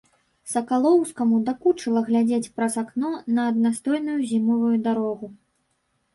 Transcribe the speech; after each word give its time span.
Сакалоўскаму 0.51 1.35
надакучыла 1.41 2.03
глядзець 2.07 2.51
праз 2.57 2.73
акно 2.83 3.13
на 3.35 3.41
аднастайную 3.51 4.19
зімовую 4.33 4.75
дарогу. 4.91 5.33